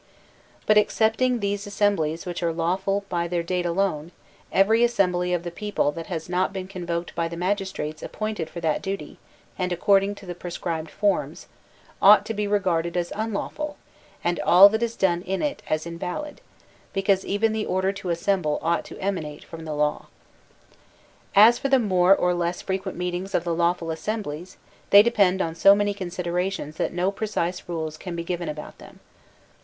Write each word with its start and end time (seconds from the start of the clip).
But, 0.65 0.79
excepting 0.79 1.41
these 1.41 1.67
assemblies 1.67 2.25
which 2.25 2.41
are 2.41 2.51
lawful 2.51 3.05
by 3.07 3.27
their 3.27 3.43
date 3.43 3.67
alone, 3.67 4.11
every 4.51 4.83
assembly 4.83 5.31
of 5.31 5.43
the 5.43 5.51
people 5.51 5.91
that 5.91 6.07
has 6.07 6.27
not 6.27 6.51
been 6.51 6.67
convoked 6.67 7.13
by 7.13 7.27
the 7.27 7.37
magistrates 7.37 8.01
appointed 8.01 8.49
for 8.49 8.59
that 8.61 8.81
duty 8.81 9.19
and 9.59 9.71
according 9.71 10.15
to 10.15 10.25
the 10.25 10.33
prescribed 10.33 10.89
forms, 10.89 11.45
ought 12.01 12.25
to 12.25 12.33
be 12.33 12.47
regarded 12.47 12.97
as 12.97 13.13
unlawful 13.15 13.77
and 14.23 14.39
all 14.39 14.69
that 14.69 14.81
is 14.81 14.95
done 14.95 15.21
in 15.21 15.43
it 15.43 15.61
as 15.69 15.85
invalid, 15.85 16.41
because 16.93 17.23
even 17.23 17.53
the 17.53 17.67
order 17.67 17.91
to 17.91 18.09
assemble 18.09 18.57
ought 18.63 18.83
to 18.85 18.97
emanate 18.99 19.43
from 19.43 19.65
the 19.65 19.75
law. 19.75 20.07
As 21.35 21.59
for 21.59 21.69
the 21.69 21.77
more 21.77 22.15
or 22.15 22.33
less 22.33 22.63
frequent 22.63 22.97
meetings 22.97 23.35
of 23.35 23.43
the 23.43 23.53
law 23.53 23.73
ful 23.73 23.91
assemblies, 23.91 24.57
they 24.89 25.03
depend 25.03 25.43
on 25.43 25.53
so 25.53 25.75
many 25.75 25.93
considerations 25.93 26.77
that 26.77 26.91
no 26.91 27.11
precise 27.11 27.61
rules 27.67 27.97
can 27.97 28.15
be 28.15 28.23
given 28.23 28.49
about 28.49 28.79
them. 28.79 28.99